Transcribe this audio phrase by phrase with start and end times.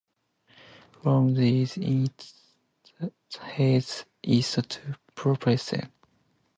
[1.03, 2.33] From there, it
[3.43, 5.91] heads east to Putsonderwater.